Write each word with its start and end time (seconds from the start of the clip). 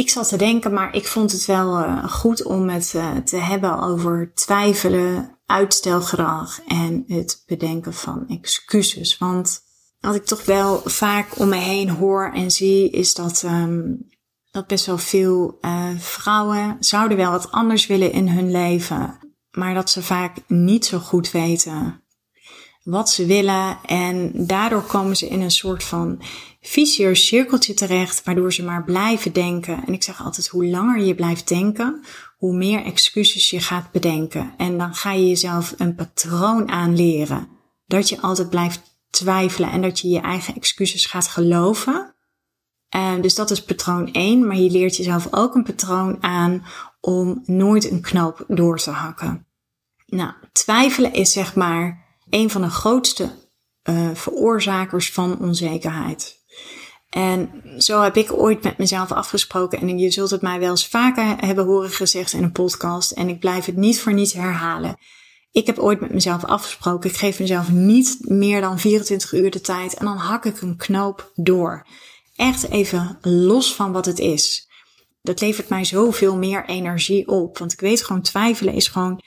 Ik 0.00 0.10
zat 0.10 0.28
te 0.28 0.36
denken, 0.36 0.72
maar 0.72 0.94
ik 0.94 1.06
vond 1.06 1.32
het 1.32 1.46
wel 1.46 1.78
uh, 1.78 2.04
goed 2.04 2.44
om 2.44 2.68
het 2.68 2.92
uh, 2.96 3.16
te 3.16 3.36
hebben 3.36 3.78
over 3.78 4.32
twijfelen, 4.34 5.38
uitstelgedrag 5.46 6.60
en 6.66 7.04
het 7.06 7.42
bedenken 7.46 7.94
van 7.94 8.28
excuses. 8.28 9.18
Want 9.18 9.62
wat 9.98 10.14
ik 10.14 10.24
toch 10.24 10.44
wel 10.44 10.80
vaak 10.84 11.38
om 11.38 11.48
me 11.48 11.56
heen 11.56 11.90
hoor 11.90 12.32
en 12.34 12.50
zie, 12.50 12.90
is 12.90 13.14
dat, 13.14 13.42
um, 13.42 14.08
dat 14.50 14.66
best 14.66 14.86
wel 14.86 14.98
veel 14.98 15.58
uh, 15.60 15.88
vrouwen 15.98 16.76
zouden 16.78 17.16
wel 17.16 17.30
wat 17.30 17.50
anders 17.50 17.86
willen 17.86 18.12
in 18.12 18.28
hun 18.28 18.50
leven, 18.50 19.18
maar 19.50 19.74
dat 19.74 19.90
ze 19.90 20.02
vaak 20.02 20.36
niet 20.46 20.86
zo 20.86 20.98
goed 20.98 21.30
weten 21.30 22.04
wat 22.82 23.10
ze 23.10 23.26
willen. 23.26 23.78
En 23.86 24.32
daardoor 24.34 24.82
komen 24.82 25.16
ze 25.16 25.28
in 25.28 25.40
een 25.40 25.50
soort 25.50 25.84
van 25.84 26.22
vicieus 26.60 27.26
cirkeltje 27.26 27.74
terecht, 27.74 28.24
waardoor 28.24 28.52
ze 28.52 28.64
maar 28.64 28.84
blijven 28.84 29.32
denken. 29.32 29.86
En 29.86 29.92
ik 29.92 30.02
zeg 30.02 30.24
altijd, 30.24 30.48
hoe 30.48 30.66
langer 30.66 31.00
je 31.04 31.14
blijft 31.14 31.48
denken, 31.48 32.04
hoe 32.36 32.56
meer 32.56 32.84
excuses 32.84 33.50
je 33.50 33.60
gaat 33.60 33.90
bedenken. 33.92 34.54
En 34.56 34.78
dan 34.78 34.94
ga 34.94 35.12
je 35.12 35.28
jezelf 35.28 35.74
een 35.76 35.94
patroon 35.94 36.68
aanleren. 36.68 37.48
Dat 37.86 38.08
je 38.08 38.20
altijd 38.20 38.50
blijft 38.50 38.80
twijfelen 39.10 39.70
en 39.70 39.82
dat 39.82 40.00
je 40.00 40.08
je 40.08 40.20
eigen 40.20 40.54
excuses 40.54 41.06
gaat 41.06 41.28
geloven. 41.28 42.14
Uh, 42.96 43.20
dus 43.20 43.34
dat 43.34 43.50
is 43.50 43.64
patroon 43.64 44.12
1, 44.12 44.46
maar 44.46 44.56
je 44.56 44.70
leert 44.70 44.96
jezelf 44.96 45.28
ook 45.30 45.54
een 45.54 45.62
patroon 45.62 46.22
aan 46.22 46.64
om 47.00 47.42
nooit 47.44 47.90
een 47.90 48.00
knoop 48.00 48.44
door 48.48 48.78
te 48.78 48.90
hakken. 48.90 49.46
Nou, 50.06 50.32
twijfelen 50.52 51.12
is 51.12 51.32
zeg 51.32 51.54
maar 51.54 52.09
een 52.30 52.50
van 52.50 52.62
de 52.62 52.70
grootste 52.70 53.30
uh, 53.84 54.10
veroorzakers 54.14 55.12
van 55.12 55.38
onzekerheid. 55.38 56.38
En 57.10 57.62
zo 57.78 58.02
heb 58.02 58.16
ik 58.16 58.32
ooit 58.32 58.62
met 58.62 58.78
mezelf 58.78 59.12
afgesproken. 59.12 59.80
En 59.80 59.98
je 59.98 60.10
zult 60.10 60.30
het 60.30 60.42
mij 60.42 60.58
wel 60.58 60.70
eens 60.70 60.86
vaker 60.86 61.44
hebben 61.44 61.64
horen 61.64 61.90
gezegd 61.90 62.32
in 62.32 62.42
een 62.42 62.52
podcast. 62.52 63.10
En 63.10 63.28
ik 63.28 63.40
blijf 63.40 63.64
het 63.64 63.76
niet 63.76 64.00
voor 64.00 64.12
niets 64.12 64.32
herhalen. 64.32 64.96
Ik 65.52 65.66
heb 65.66 65.78
ooit 65.78 66.00
met 66.00 66.12
mezelf 66.12 66.44
afgesproken. 66.44 67.10
Ik 67.10 67.16
geef 67.16 67.38
mezelf 67.38 67.70
niet 67.70 68.16
meer 68.20 68.60
dan 68.60 68.78
24 68.78 69.32
uur 69.32 69.50
de 69.50 69.60
tijd. 69.60 69.94
En 69.94 70.04
dan 70.04 70.16
hak 70.16 70.44
ik 70.44 70.60
een 70.60 70.76
knoop 70.76 71.32
door. 71.34 71.86
Echt 72.36 72.68
even 72.68 73.18
los 73.20 73.74
van 73.74 73.92
wat 73.92 74.06
het 74.06 74.18
is. 74.18 74.68
Dat 75.22 75.40
levert 75.40 75.68
mij 75.68 75.84
zoveel 75.84 76.36
meer 76.36 76.64
energie 76.64 77.28
op. 77.28 77.58
Want 77.58 77.72
ik 77.72 77.80
weet 77.80 78.04
gewoon, 78.04 78.22
twijfelen 78.22 78.74
is 78.74 78.88
gewoon 78.88 79.22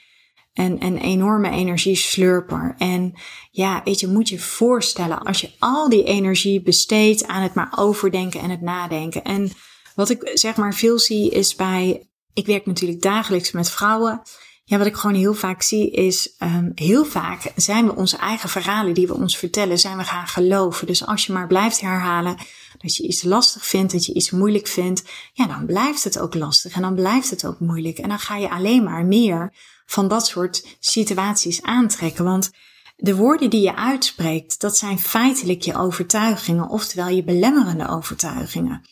een, 0.54 0.84
een 0.84 0.98
enorme 0.98 1.50
energieslurper. 1.50 2.74
En 2.78 3.14
ja, 3.50 3.80
weet 3.84 4.00
je, 4.00 4.08
moet 4.08 4.28
je 4.28 4.38
voorstellen 4.38 5.22
als 5.22 5.40
je 5.40 5.50
al 5.58 5.88
die 5.88 6.04
energie 6.04 6.62
besteedt 6.62 7.26
aan 7.26 7.42
het 7.42 7.54
maar 7.54 7.72
overdenken 7.76 8.40
en 8.40 8.50
het 8.50 8.60
nadenken. 8.60 9.22
En 9.22 9.50
wat 9.94 10.10
ik 10.10 10.30
zeg 10.34 10.56
maar 10.56 10.74
veel 10.74 10.98
zie 10.98 11.30
is 11.30 11.54
bij, 11.54 12.08
ik 12.32 12.46
werk 12.46 12.66
natuurlijk 12.66 13.02
dagelijks 13.02 13.52
met 13.52 13.70
vrouwen. 13.70 14.22
Ja, 14.66 14.78
wat 14.78 14.86
ik 14.86 14.94
gewoon 14.94 15.16
heel 15.16 15.34
vaak 15.34 15.62
zie 15.62 15.90
is, 15.90 16.34
um, 16.38 16.72
heel 16.74 17.04
vaak 17.04 17.52
zijn 17.56 17.86
we 17.86 17.94
onze 17.94 18.16
eigen 18.16 18.48
verhalen 18.48 18.94
die 18.94 19.06
we 19.06 19.14
ons 19.14 19.38
vertellen, 19.38 19.78
zijn 19.78 19.96
we 19.96 20.04
gaan 20.04 20.26
geloven. 20.26 20.86
Dus 20.86 21.06
als 21.06 21.26
je 21.26 21.32
maar 21.32 21.46
blijft 21.46 21.80
herhalen 21.80 22.36
dat 22.78 22.96
je 22.96 23.02
iets 23.02 23.22
lastig 23.22 23.66
vindt, 23.66 23.92
dat 23.92 24.06
je 24.06 24.14
iets 24.14 24.30
moeilijk 24.30 24.66
vindt, 24.66 25.04
ja, 25.32 25.46
dan 25.46 25.66
blijft 25.66 26.04
het 26.04 26.18
ook 26.18 26.34
lastig 26.34 26.74
en 26.74 26.82
dan 26.82 26.94
blijft 26.94 27.30
het 27.30 27.46
ook 27.46 27.60
moeilijk. 27.60 27.98
En 27.98 28.08
dan 28.08 28.18
ga 28.18 28.36
je 28.36 28.50
alleen 28.50 28.82
maar 28.82 29.04
meer 29.04 29.52
van 29.86 30.08
dat 30.08 30.26
soort 30.26 30.76
situaties 30.80 31.62
aantrekken. 31.62 32.24
Want 32.24 32.50
de 32.96 33.16
woorden 33.16 33.50
die 33.50 33.62
je 33.62 33.76
uitspreekt, 33.76 34.60
dat 34.60 34.76
zijn 34.76 34.98
feitelijk 34.98 35.62
je 35.62 35.76
overtuigingen, 35.76 36.68
oftewel 36.68 37.08
je 37.08 37.24
belemmerende 37.24 37.88
overtuigingen. 37.88 38.82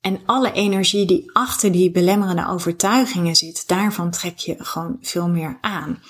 En 0.00 0.20
alle 0.26 0.52
energie 0.52 1.06
die 1.06 1.30
achter 1.32 1.72
die 1.72 1.90
belemmerende 1.90 2.48
overtuigingen 2.48 3.36
zit, 3.36 3.68
daarvan 3.68 4.10
trek 4.10 4.38
je 4.38 4.56
gewoon 4.58 4.98
veel 5.00 5.28
meer 5.28 5.58
aan. 5.60 6.02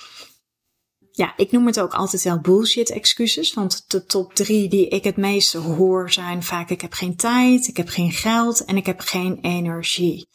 Ja, 1.12 1.32
ik 1.36 1.52
noem 1.52 1.66
het 1.66 1.80
ook 1.80 1.94
altijd 1.94 2.22
wel 2.22 2.40
bullshit 2.40 2.90
excuses, 2.90 3.54
want 3.54 3.84
de 3.90 4.04
top 4.04 4.34
drie 4.34 4.68
die 4.68 4.88
ik 4.88 5.04
het 5.04 5.16
meeste 5.16 5.58
hoor 5.58 6.12
zijn 6.12 6.42
vaak 6.42 6.70
ik 6.70 6.80
heb 6.80 6.92
geen 6.92 7.16
tijd, 7.16 7.68
ik 7.68 7.76
heb 7.76 7.88
geen 7.88 8.12
geld 8.12 8.64
en 8.64 8.76
ik 8.76 8.86
heb 8.86 9.00
geen 9.00 9.38
energie. 9.40 10.28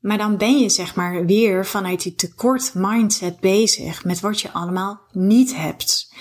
Maar 0.00 0.18
dan 0.18 0.36
ben 0.36 0.58
je 0.58 0.68
zeg 0.68 0.94
maar 0.94 1.26
weer 1.26 1.66
vanuit 1.66 2.02
die 2.02 2.14
tekort 2.14 2.70
mindset 2.74 3.40
bezig 3.40 4.04
met 4.04 4.20
wat 4.20 4.40
je 4.40 4.52
allemaal 4.52 5.00
niet 5.12 5.56
hebt. 5.56 6.14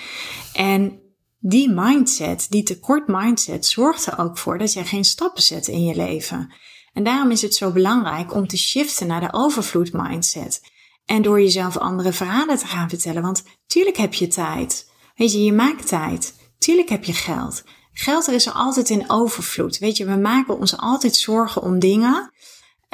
En 0.53 0.99
die 1.39 1.69
mindset, 1.69 2.47
die 2.49 2.63
tekort 2.63 3.07
mindset, 3.07 3.65
zorgt 3.65 4.05
er 4.05 4.19
ook 4.19 4.37
voor 4.37 4.57
dat 4.57 4.73
je 4.73 4.85
geen 4.85 5.05
stappen 5.05 5.43
zet 5.43 5.67
in 5.67 5.83
je 5.83 5.95
leven. 5.95 6.53
En 6.93 7.03
daarom 7.03 7.31
is 7.31 7.41
het 7.41 7.55
zo 7.55 7.71
belangrijk 7.71 8.33
om 8.33 8.47
te 8.47 8.57
shiften 8.57 9.07
naar 9.07 9.21
de 9.21 9.33
overvloed 9.33 9.93
mindset. 9.93 10.61
En 11.05 11.21
door 11.21 11.41
jezelf 11.41 11.77
andere 11.77 12.13
verhalen 12.13 12.57
te 12.57 12.67
gaan 12.67 12.89
vertellen. 12.89 13.21
Want 13.21 13.43
tuurlijk 13.67 13.97
heb 13.97 14.13
je 14.13 14.27
tijd. 14.27 14.91
Weet 15.15 15.31
je, 15.31 15.43
je 15.43 15.53
maakt 15.53 15.87
tijd. 15.87 16.33
Tuurlijk 16.57 16.89
heb 16.89 17.03
je 17.03 17.13
geld. 17.13 17.63
Geld 17.93 18.27
er 18.27 18.33
is 18.33 18.45
er 18.45 18.51
altijd 18.51 18.89
in 18.89 19.09
overvloed. 19.09 19.77
Weet 19.77 19.97
je, 19.97 20.05
we 20.05 20.15
maken 20.15 20.57
ons 20.57 20.77
altijd 20.77 21.15
zorgen 21.15 21.61
om 21.61 21.79
dingen 21.79 22.31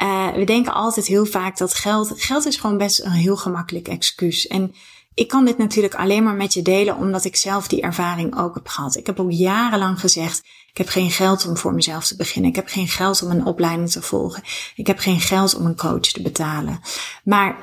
uh, 0.02 0.32
we 0.32 0.44
denken 0.44 0.74
altijd 0.74 1.06
heel 1.06 1.26
vaak 1.26 1.58
dat 1.58 1.74
geld, 1.74 2.12
geld 2.16 2.46
is 2.46 2.56
gewoon 2.56 2.78
best 2.78 3.00
een 3.00 3.10
heel 3.10 3.36
gemakkelijk 3.36 3.88
excuus. 3.88 4.46
En 4.46 4.74
ik 5.14 5.28
kan 5.28 5.44
dit 5.44 5.58
natuurlijk 5.58 5.94
alleen 5.94 6.22
maar 6.22 6.34
met 6.34 6.54
je 6.54 6.62
delen 6.62 6.96
omdat 6.96 7.24
ik 7.24 7.36
zelf 7.36 7.68
die 7.68 7.82
ervaring 7.82 8.38
ook 8.38 8.54
heb 8.54 8.68
gehad. 8.68 8.96
Ik 8.96 9.06
heb 9.06 9.20
ook 9.20 9.30
jarenlang 9.30 10.00
gezegd, 10.00 10.42
ik 10.70 10.76
heb 10.76 10.88
geen 10.88 11.10
geld 11.10 11.46
om 11.46 11.56
voor 11.56 11.74
mezelf 11.74 12.06
te 12.06 12.16
beginnen. 12.16 12.50
Ik 12.50 12.56
heb 12.56 12.68
geen 12.68 12.88
geld 12.88 13.22
om 13.22 13.30
een 13.30 13.46
opleiding 13.46 13.90
te 13.90 14.02
volgen. 14.02 14.42
Ik 14.74 14.86
heb 14.86 14.98
geen 14.98 15.20
geld 15.20 15.54
om 15.54 15.66
een 15.66 15.76
coach 15.76 16.00
te 16.00 16.22
betalen. 16.22 16.80
Maar 17.24 17.56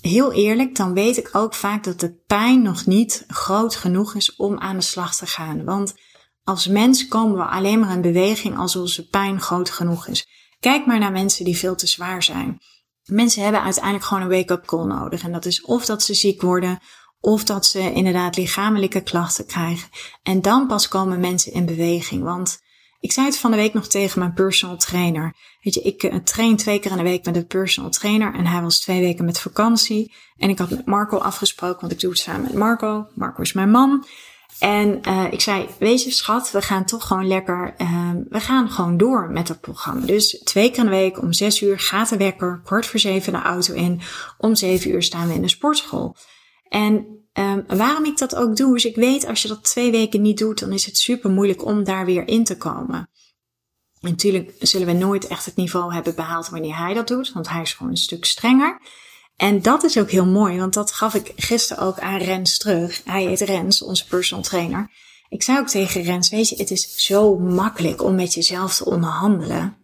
heel 0.00 0.32
eerlijk, 0.32 0.76
dan 0.76 0.94
weet 0.94 1.16
ik 1.16 1.28
ook 1.32 1.54
vaak 1.54 1.84
dat 1.84 2.00
de 2.00 2.14
pijn 2.26 2.62
nog 2.62 2.86
niet 2.86 3.24
groot 3.26 3.76
genoeg 3.76 4.14
is 4.14 4.36
om 4.36 4.58
aan 4.58 4.76
de 4.76 4.82
slag 4.82 5.16
te 5.16 5.26
gaan. 5.26 5.64
Want 5.64 5.94
als 6.44 6.66
mens 6.66 7.08
komen 7.08 7.36
we 7.36 7.44
alleen 7.44 7.80
maar 7.80 7.92
in 7.92 8.00
beweging 8.00 8.58
als 8.58 8.76
onze 8.76 9.08
pijn 9.08 9.40
groot 9.40 9.70
genoeg 9.70 10.06
is. 10.06 10.26
Kijk 10.64 10.86
maar 10.86 10.98
naar 10.98 11.12
mensen 11.12 11.44
die 11.44 11.56
veel 11.56 11.74
te 11.74 11.86
zwaar 11.86 12.22
zijn. 12.22 12.60
Mensen 13.04 13.42
hebben 13.42 13.62
uiteindelijk 13.62 14.04
gewoon 14.04 14.22
een 14.22 14.28
wake-up 14.28 14.66
call 14.66 14.86
nodig. 14.86 15.22
En 15.22 15.32
dat 15.32 15.44
is 15.44 15.62
of 15.62 15.84
dat 15.84 16.02
ze 16.02 16.14
ziek 16.14 16.42
worden, 16.42 16.78
of 17.20 17.44
dat 17.44 17.66
ze 17.66 17.92
inderdaad 17.92 18.36
lichamelijke 18.36 19.00
klachten 19.00 19.46
krijgen. 19.46 19.88
En 20.22 20.42
dan 20.42 20.66
pas 20.66 20.88
komen 20.88 21.20
mensen 21.20 21.52
in 21.52 21.66
beweging. 21.66 22.22
Want 22.22 22.58
ik 23.00 23.12
zei 23.12 23.26
het 23.26 23.38
van 23.38 23.50
de 23.50 23.56
week 23.56 23.74
nog 23.74 23.86
tegen 23.86 24.18
mijn 24.18 24.32
personal 24.32 24.76
trainer. 24.76 25.36
Weet 25.60 25.74
je, 25.74 25.82
ik 25.82 26.02
uh, 26.02 26.14
train 26.14 26.56
twee 26.56 26.78
keer 26.78 26.90
in 26.90 26.96
de 26.96 27.02
week 27.02 27.24
met 27.24 27.36
een 27.36 27.46
personal 27.46 27.90
trainer. 27.90 28.34
En 28.34 28.46
hij 28.46 28.62
was 28.62 28.80
twee 28.80 29.00
weken 29.00 29.24
met 29.24 29.40
vakantie. 29.40 30.14
En 30.36 30.48
ik 30.48 30.58
had 30.58 30.70
met 30.70 30.86
Marco 30.86 31.18
afgesproken, 31.18 31.80
want 31.80 31.92
ik 31.92 32.00
doe 32.00 32.10
het 32.10 32.18
samen 32.18 32.42
met 32.42 32.54
Marco. 32.54 33.06
Marco 33.14 33.42
is 33.42 33.52
mijn 33.52 33.70
man. 33.70 34.06
En 34.58 35.00
uh, 35.08 35.26
ik 35.30 35.40
zei, 35.40 35.68
weet 35.78 36.02
je 36.02 36.10
schat, 36.10 36.50
we 36.50 36.62
gaan 36.62 36.84
toch 36.84 37.06
gewoon 37.06 37.26
lekker, 37.26 37.74
uh, 37.78 38.10
we 38.28 38.40
gaan 38.40 38.70
gewoon 38.70 38.96
door 38.96 39.30
met 39.30 39.48
het 39.48 39.60
programma. 39.60 40.06
Dus 40.06 40.40
twee 40.44 40.70
keer 40.70 40.78
in 40.78 40.84
de 40.84 40.90
week 40.90 41.22
om 41.22 41.32
zes 41.32 41.62
uur 41.62 41.78
gaat 41.78 42.08
de 42.08 42.16
wekker, 42.16 42.60
kwart 42.64 42.86
voor 42.86 43.00
zeven 43.00 43.32
de 43.32 43.38
auto 43.38 43.74
in. 43.74 44.00
Om 44.38 44.54
zeven 44.54 44.90
uur 44.90 45.02
staan 45.02 45.28
we 45.28 45.34
in 45.34 45.42
de 45.42 45.48
sportschool. 45.48 46.16
En 46.68 47.06
um, 47.32 47.64
waarom 47.66 48.04
ik 48.04 48.18
dat 48.18 48.34
ook 48.34 48.56
doe, 48.56 48.76
is 48.76 48.84
ik 48.84 48.96
weet 48.96 49.26
als 49.26 49.42
je 49.42 49.48
dat 49.48 49.64
twee 49.64 49.90
weken 49.90 50.22
niet 50.22 50.38
doet, 50.38 50.58
dan 50.58 50.72
is 50.72 50.86
het 50.86 50.98
super 50.98 51.30
moeilijk 51.30 51.64
om 51.64 51.84
daar 51.84 52.04
weer 52.04 52.28
in 52.28 52.44
te 52.44 52.56
komen. 52.56 53.10
En 54.00 54.10
natuurlijk 54.10 54.52
zullen 54.58 54.86
we 54.86 54.92
nooit 54.92 55.26
echt 55.26 55.44
het 55.44 55.56
niveau 55.56 55.94
hebben 55.94 56.14
behaald 56.14 56.48
wanneer 56.48 56.76
hij 56.76 56.94
dat 56.94 57.08
doet, 57.08 57.32
want 57.32 57.48
hij 57.48 57.62
is 57.62 57.72
gewoon 57.72 57.92
een 57.92 57.98
stuk 57.98 58.24
strenger. 58.24 58.80
En 59.36 59.62
dat 59.62 59.84
is 59.84 59.98
ook 59.98 60.10
heel 60.10 60.26
mooi, 60.26 60.58
want 60.58 60.74
dat 60.74 60.92
gaf 60.92 61.14
ik 61.14 61.32
gisteren 61.36 61.84
ook 61.84 61.98
aan 61.98 62.18
Rens 62.18 62.58
terug. 62.58 63.00
Hij 63.04 63.24
heet 63.24 63.40
Rens, 63.40 63.82
onze 63.82 64.06
personal 64.06 64.44
trainer. 64.44 64.90
Ik 65.28 65.42
zei 65.42 65.58
ook 65.58 65.68
tegen 65.68 66.02
Rens, 66.02 66.28
weet 66.28 66.48
je, 66.48 66.56
het 66.56 66.70
is 66.70 67.04
zo 67.04 67.38
makkelijk 67.38 68.02
om 68.02 68.14
met 68.14 68.34
jezelf 68.34 68.74
te 68.74 68.84
onderhandelen. 68.84 69.76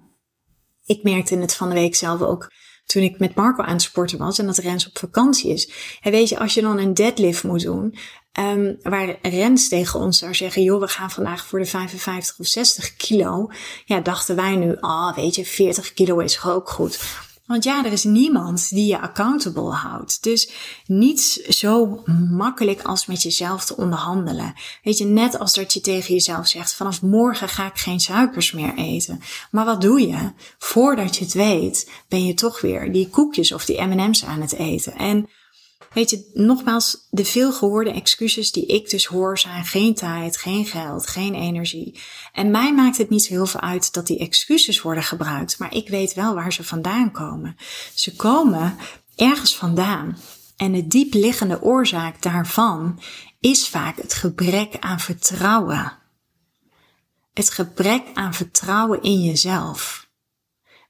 Ik 0.85 1.03
merkte 1.03 1.37
het 1.37 1.55
van 1.55 1.69
de 1.69 1.75
week 1.75 1.95
zelf 1.95 2.21
ook 2.21 2.51
toen 2.85 3.03
ik 3.03 3.19
met 3.19 3.35
Marco 3.35 3.63
aan 3.63 3.73
het 3.73 3.83
sporten 3.83 4.19
was 4.19 4.39
en 4.39 4.47
dat 4.47 4.57
Rens 4.57 4.89
op 4.89 4.99
vakantie 4.99 5.53
is. 5.53 5.71
En 6.01 6.11
weet 6.11 6.29
je, 6.29 6.39
als 6.39 6.55
je 6.55 6.61
dan 6.61 6.79
een 6.79 6.95
deadlift 6.95 7.45
moet 7.45 7.63
doen, 7.63 7.97
um, 8.39 8.79
waar 8.83 9.19
Rens 9.23 9.69
tegen 9.69 10.01
ons 10.01 10.19
zou 10.19 10.35
zeggen, 10.35 10.63
joh, 10.63 10.81
we 10.81 10.89
gaan 10.89 11.11
vandaag 11.11 11.47
voor 11.47 11.59
de 11.59 11.65
55 11.65 12.39
of 12.39 12.47
60 12.47 12.97
kilo. 12.97 13.51
Ja, 13.85 14.01
dachten 14.01 14.37
wij 14.37 14.57
nu, 14.57 14.77
ah, 14.81 14.91
oh, 14.91 15.17
weet 15.17 15.35
je, 15.35 15.45
40 15.45 15.93
kilo 15.93 16.19
is 16.19 16.45
ook 16.45 16.71
goed. 16.71 17.01
Want 17.51 17.65
ja, 17.65 17.85
er 17.85 17.93
is 17.93 18.05
niemand 18.05 18.69
die 18.69 18.87
je 18.87 19.01
accountable 19.01 19.71
houdt. 19.71 20.23
Dus 20.23 20.51
niets 20.87 21.35
zo 21.35 22.03
makkelijk 22.31 22.83
als 22.83 23.07
met 23.07 23.23
jezelf 23.23 23.65
te 23.65 23.77
onderhandelen. 23.77 24.55
Weet 24.83 24.99
je, 24.99 25.05
net 25.05 25.39
als 25.39 25.55
dat 25.55 25.73
je 25.73 25.81
tegen 25.81 26.15
jezelf 26.15 26.47
zegt: 26.47 26.75
vanaf 26.75 27.03
morgen 27.03 27.49
ga 27.49 27.67
ik 27.67 27.79
geen 27.79 28.01
suikers 28.01 28.53
meer 28.53 28.75
eten. 28.75 29.21
Maar 29.51 29.65
wat 29.65 29.81
doe 29.81 30.01
je? 30.01 30.33
Voordat 30.59 31.17
je 31.17 31.25
het 31.25 31.33
weet, 31.33 31.91
ben 32.09 32.25
je 32.25 32.35
toch 32.35 32.61
weer 32.61 32.93
die 32.93 33.09
koekjes 33.09 33.53
of 33.53 33.65
die 33.65 33.83
MM's 33.83 34.25
aan 34.25 34.41
het 34.41 34.53
eten. 34.53 34.97
En 34.97 35.29
Weet 35.93 36.11
je, 36.11 36.31
nogmaals, 36.35 37.07
de 37.11 37.25
veelgehoorde 37.25 37.91
excuses 37.91 38.53
die 38.53 38.67
ik 38.67 38.91
dus 38.91 39.07
hoor 39.07 39.39
zijn 39.39 39.65
geen 39.65 39.95
tijd, 39.95 40.37
geen 40.37 40.67
geld, 40.67 41.07
geen 41.07 41.35
energie. 41.35 42.01
En 42.33 42.51
mij 42.51 42.75
maakt 42.75 42.99
het 42.99 43.11
niet 43.11 43.27
heel 43.27 43.47
veel 43.47 43.61
uit 43.61 43.93
dat 43.93 44.07
die 44.07 44.19
excuses 44.19 44.83
worden 44.83 45.03
gebruikt, 45.03 45.59
maar 45.59 45.75
ik 45.75 45.89
weet 45.89 46.15
wel 46.15 46.35
waar 46.35 46.53
ze 46.53 46.65
vandaan 46.65 47.13
komen. 47.13 47.57
Ze 47.95 48.17
komen 48.17 48.77
ergens 49.17 49.57
vandaan. 49.57 50.19
En 50.57 50.73
de 50.73 50.87
diepliggende 50.87 51.63
oorzaak 51.63 52.23
daarvan 52.23 53.01
is 53.41 53.69
vaak 53.69 53.97
het 53.97 54.15
gebrek 54.15 54.77
aan 54.81 55.01
vertrouwen. 55.01 55.93
Het 57.33 57.51
gebrek 57.51 58.07
aan 58.15 58.35
vertrouwen 58.35 59.03
in 59.03 59.23
jezelf. 59.23 60.09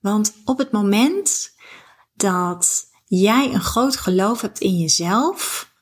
Want 0.00 0.34
op 0.44 0.58
het 0.58 0.72
moment 0.72 1.54
dat 2.14 2.89
jij 3.10 3.52
een 3.52 3.62
groot 3.62 3.96
geloof 3.96 4.40
hebt 4.40 4.58
in 4.58 4.78
jezelf, 4.78 5.72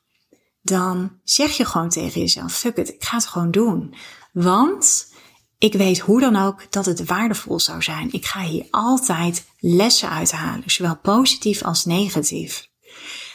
dan 0.62 1.20
zeg 1.24 1.56
je 1.56 1.64
gewoon 1.64 1.88
tegen 1.88 2.20
jezelf: 2.20 2.54
fuck 2.54 2.76
it, 2.76 2.88
ik 2.88 3.04
ga 3.04 3.16
het 3.16 3.26
gewoon 3.26 3.50
doen. 3.50 3.94
Want 4.32 5.12
ik 5.58 5.72
weet 5.72 5.98
hoe 5.98 6.20
dan 6.20 6.36
ook 6.36 6.72
dat 6.72 6.86
het 6.86 7.04
waardevol 7.04 7.60
zou 7.60 7.82
zijn. 7.82 8.12
Ik 8.12 8.26
ga 8.26 8.40
hier 8.40 8.66
altijd 8.70 9.46
lessen 9.58 10.10
uithalen, 10.10 10.70
zowel 10.70 10.96
positief 10.96 11.62
als 11.62 11.84
negatief. 11.84 12.68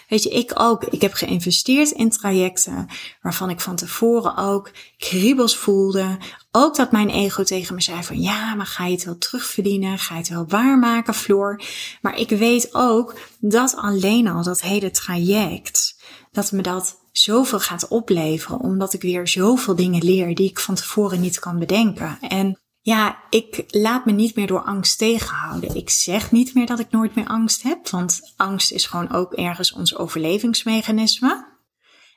Weet 0.10 0.24
je, 0.24 0.30
ik 0.30 0.52
ook. 0.56 0.84
Ik 0.84 1.02
heb 1.02 1.14
geïnvesteerd 1.14 1.92
in 1.92 2.10
trajecten 2.10 2.88
waarvan 3.22 3.50
ik 3.50 3.60
van 3.60 3.76
tevoren 3.76 4.38
ook 4.38 4.72
kriebels 4.98 5.58
voelde. 5.58 6.18
Ook 6.56 6.76
dat 6.76 6.92
mijn 6.92 7.10
ego 7.10 7.44
tegen 7.44 7.76
me 7.76 7.82
zei 7.82 8.04
van 8.04 8.22
ja, 8.22 8.56
maar 8.56 8.66
ga 8.66 8.86
je 8.86 8.94
het 8.94 9.04
wel 9.04 9.18
terugverdienen? 9.18 9.98
Ga 9.98 10.14
je 10.14 10.20
het 10.20 10.30
wel 10.30 10.48
waarmaken, 10.48 11.14
Floor? 11.14 11.62
Maar 12.02 12.18
ik 12.18 12.30
weet 12.30 12.74
ook 12.74 13.16
dat 13.40 13.76
alleen 13.76 14.28
al 14.28 14.44
dat 14.44 14.62
hele 14.62 14.92
traject, 14.92 15.96
dat 16.32 16.52
me 16.52 16.62
dat 16.62 17.00
zoveel 17.12 17.60
gaat 17.60 17.88
opleveren. 17.88 18.60
Omdat 18.60 18.94
ik 18.94 19.02
weer 19.02 19.28
zoveel 19.28 19.76
dingen 19.76 20.04
leer 20.04 20.36
die 20.36 20.50
ik 20.50 20.60
van 20.60 20.76
tevoren 20.76 21.22
niet 21.22 21.40
kan 21.40 21.60
bedenken. 21.60 22.18
En 22.22 22.60
ja, 22.82 23.24
ik 23.30 23.64
laat 23.68 24.06
me 24.06 24.12
niet 24.12 24.36
meer 24.36 24.48
door 24.48 24.64
angst 24.64 24.98
tegenhouden. 24.98 25.76
Ik 25.76 25.90
zeg 25.90 26.32
niet 26.32 26.54
meer 26.54 26.66
dat 26.66 26.80
ik 26.80 26.92
nooit 26.92 27.16
meer 27.16 27.28
angst 27.28 27.64
heb, 27.64 27.90
want 27.90 28.34
angst 28.36 28.72
is 28.72 28.86
gewoon 28.86 29.12
ook 29.12 29.34
ergens 29.34 29.74
ons 29.74 29.96
overlevingsmechanisme. 29.96 31.48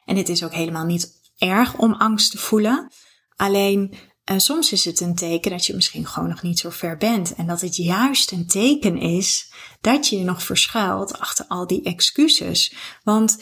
En 0.04 0.16
het 0.16 0.28
is 0.28 0.44
ook 0.44 0.54
helemaal 0.54 0.84
niet 0.84 1.12
erg 1.38 1.76
om 1.76 1.92
angst 1.92 2.30
te 2.30 2.38
voelen. 2.38 2.92
Alleen 3.36 3.94
uh, 4.30 4.38
soms 4.38 4.72
is 4.72 4.84
het 4.84 5.00
een 5.00 5.14
teken 5.14 5.50
dat 5.50 5.66
je 5.66 5.74
misschien 5.74 6.06
gewoon 6.06 6.28
nog 6.28 6.42
niet 6.42 6.58
zo 6.58 6.70
ver 6.70 6.96
bent. 6.96 7.34
En 7.34 7.46
dat 7.46 7.60
het 7.60 7.76
juist 7.76 8.30
een 8.30 8.46
teken 8.46 8.98
is 8.98 9.50
dat 9.80 10.08
je 10.08 10.18
je 10.18 10.24
nog 10.24 10.42
verschuilt 10.42 11.18
achter 11.18 11.44
al 11.48 11.66
die 11.66 11.82
excuses. 11.82 12.74
Want 13.02 13.38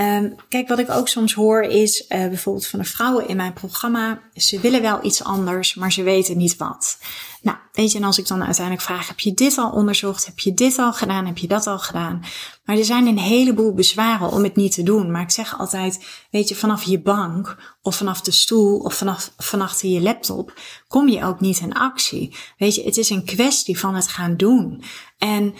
Um, 0.00 0.34
kijk, 0.48 0.68
wat 0.68 0.78
ik 0.78 0.90
ook 0.90 1.08
soms 1.08 1.34
hoor 1.34 1.62
is 1.62 2.00
uh, 2.00 2.08
bijvoorbeeld 2.08 2.66
van 2.66 2.78
de 2.78 2.84
vrouwen 2.84 3.28
in 3.28 3.36
mijn 3.36 3.52
programma. 3.52 4.20
Ze 4.34 4.60
willen 4.60 4.82
wel 4.82 5.04
iets 5.04 5.24
anders, 5.24 5.74
maar 5.74 5.92
ze 5.92 6.02
weten 6.02 6.36
niet 6.36 6.56
wat. 6.56 6.98
Nou, 7.42 7.56
weet 7.72 7.92
je, 7.92 7.98
en 7.98 8.04
als 8.04 8.18
ik 8.18 8.26
dan 8.26 8.44
uiteindelijk 8.44 8.84
vraag, 8.84 9.08
heb 9.08 9.20
je 9.20 9.34
dit 9.34 9.58
al 9.58 9.70
onderzocht? 9.70 10.26
Heb 10.26 10.38
je 10.38 10.54
dit 10.54 10.78
al 10.78 10.92
gedaan? 10.92 11.26
Heb 11.26 11.38
je 11.38 11.46
dat 11.46 11.66
al 11.66 11.78
gedaan? 11.78 12.24
Maar 12.64 12.76
er 12.76 12.84
zijn 12.84 13.06
een 13.06 13.18
heleboel 13.18 13.74
bezwaren 13.74 14.30
om 14.30 14.42
het 14.42 14.56
niet 14.56 14.74
te 14.74 14.82
doen. 14.82 15.10
Maar 15.10 15.22
ik 15.22 15.30
zeg 15.30 15.58
altijd, 15.58 16.04
weet 16.30 16.48
je, 16.48 16.54
vanaf 16.54 16.82
je 16.82 17.00
bank 17.00 17.56
of 17.82 17.96
vanaf 17.96 18.20
de 18.20 18.30
stoel 18.30 18.78
of 18.78 18.94
vanaf, 18.94 19.32
vanaf 19.36 19.82
je 19.82 20.00
laptop 20.00 20.52
kom 20.88 21.08
je 21.08 21.24
ook 21.24 21.40
niet 21.40 21.58
in 21.58 21.74
actie. 21.74 22.36
Weet 22.58 22.74
je, 22.74 22.82
het 22.84 22.96
is 22.96 23.10
een 23.10 23.24
kwestie 23.24 23.78
van 23.78 23.94
het 23.94 24.08
gaan 24.08 24.36
doen. 24.36 24.82
En 25.18 25.54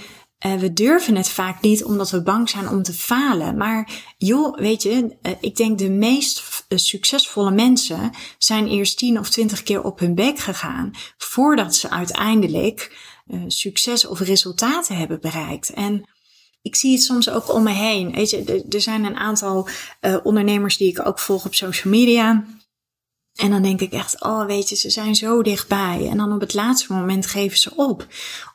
uh, 0.46 0.54
we 0.54 0.72
durven 0.72 1.16
het 1.16 1.28
vaak 1.28 1.60
niet 1.60 1.84
omdat 1.84 2.10
we 2.10 2.22
bang 2.22 2.50
zijn 2.50 2.68
om 2.68 2.82
te 2.82 2.92
falen. 2.92 3.56
Maar 3.56 3.90
joh, 4.18 4.58
weet 4.58 4.82
je, 4.82 5.16
uh, 5.22 5.32
ik 5.40 5.56
denk 5.56 5.78
de 5.78 5.90
meest 5.90 6.64
uh, 6.68 6.78
succesvolle 6.78 7.50
mensen 7.50 8.10
zijn 8.38 8.68
eerst 8.68 8.98
tien 8.98 9.18
of 9.18 9.30
twintig 9.30 9.62
keer 9.62 9.82
op 9.82 9.98
hun 9.98 10.14
bek 10.14 10.38
gegaan 10.38 10.90
voordat 11.16 11.74
ze 11.74 11.90
uiteindelijk 11.90 13.12
succes 13.46 14.06
of 14.06 14.20
resultaten 14.20 14.96
hebben 14.96 15.20
bereikt. 15.20 15.70
En 15.70 16.04
ik 16.62 16.76
zie 16.76 16.92
het 16.92 17.02
soms 17.02 17.30
ook 17.30 17.52
om 17.52 17.62
me 17.62 17.70
heen. 17.70 18.12
Weet 18.12 18.30
je, 18.30 18.64
er 18.70 18.80
zijn 18.80 19.04
een 19.04 19.16
aantal 19.16 19.68
ondernemers 20.22 20.76
die 20.76 20.88
ik 20.88 21.06
ook 21.06 21.18
volg 21.18 21.44
op 21.44 21.54
social 21.54 21.92
media. 21.92 22.44
En 23.34 23.50
dan 23.50 23.62
denk 23.62 23.80
ik 23.80 23.92
echt, 23.92 24.22
oh 24.22 24.46
weet 24.46 24.68
je, 24.68 24.76
ze 24.76 24.90
zijn 24.90 25.14
zo 25.14 25.42
dichtbij. 25.42 26.08
En 26.10 26.16
dan 26.16 26.32
op 26.32 26.40
het 26.40 26.54
laatste 26.54 26.92
moment 26.92 27.26
geven 27.26 27.58
ze 27.58 27.76
op. 27.76 28.06